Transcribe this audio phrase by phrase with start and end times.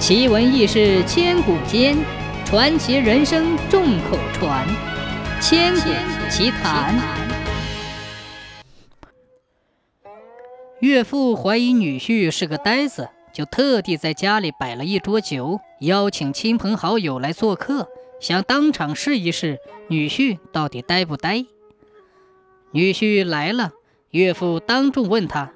[0.00, 1.94] 奇闻异事千古间，
[2.46, 4.66] 传奇人生众口传。
[5.42, 5.90] 千古
[6.30, 6.98] 奇谈。
[10.80, 17.86] 岳父怀疑女婿是个呆子，就特地在家里摆了一桌酒，邀请亲朋好友来做客，
[18.20, 19.58] 想当场试一试
[19.88, 21.44] 女婿到底呆不呆。
[22.72, 23.72] 女婿来了，
[24.12, 25.52] 岳父当众问他：“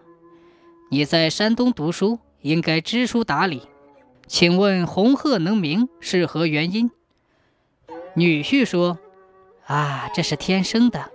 [0.93, 3.63] 你在山东读书，应该知书达理。”
[4.27, 6.91] 请问红鹤能鸣是何原因？
[8.15, 8.99] 女婿说
[9.67, 11.11] ：“啊，这是天生的。”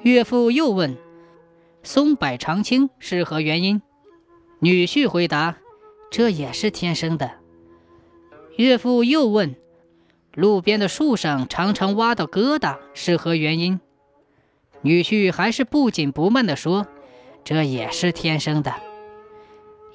[0.00, 0.96] 岳父又问
[1.82, 3.82] ：“松柏长青是何原因？”
[4.60, 5.56] 女婿回答
[6.10, 7.32] ：“这也是天生的。”
[8.56, 9.54] 岳父又问
[10.34, 13.80] ：“路边的树上常常挖到疙瘩是何原因？”
[14.82, 16.86] 女婿还是不紧不慢地说
[17.44, 18.74] ：“这也是天生的。”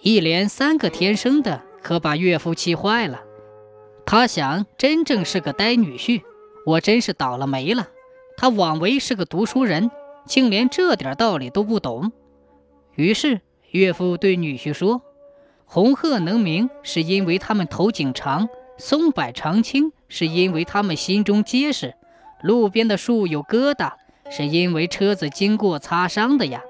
[0.01, 1.63] 一连三个天生的。
[1.89, 3.21] 可把岳父气坏了，
[4.05, 6.21] 他想，真正是个呆女婿，
[6.63, 7.87] 我真是倒了霉了。
[8.37, 9.89] 他枉为是个读书人，
[10.23, 12.11] 竟连这点道理都不懂。
[12.93, 15.01] 于是岳父对女婿说
[15.65, 21.95] ：“红鹤能鸣，是因为他们头颈长；松柏长青，是因为他们心中结实；
[22.43, 23.93] 路边的树有疙瘩，
[24.29, 26.61] 是因为车子经过擦伤的呀。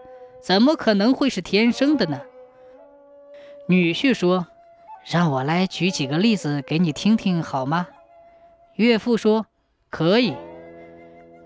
[0.41, 2.21] 怎么可能会是天生的呢？”
[3.67, 4.47] 女婿说。
[5.05, 7.87] 让我来举几个例子给你听听好吗？
[8.75, 9.47] 岳父说
[9.89, 10.35] ：“可以。”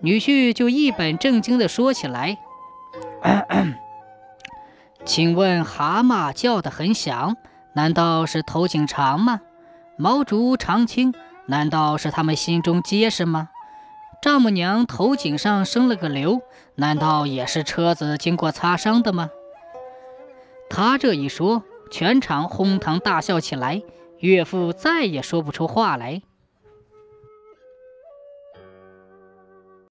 [0.02, 2.38] 女婿就一本正经地说起来
[5.06, 7.38] ：“请问蛤蟆叫得很响，
[7.74, 9.40] 难道是头颈长吗？
[9.98, 11.14] 毛竹长青，
[11.46, 13.50] 难道是他们心中结实吗？
[14.22, 16.42] 丈母娘头颈上生了个瘤，
[16.76, 19.30] 难道也是车子经过擦伤的吗？”
[20.70, 21.64] 他这一说。
[21.94, 23.84] 全场哄堂大笑起来，
[24.18, 26.24] 岳父再也说不出话来。